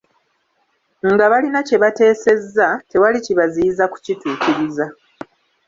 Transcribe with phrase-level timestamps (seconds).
[1.11, 4.85] Nga balina kye bateesezza, tewali kibaziyiza kukituukiriza.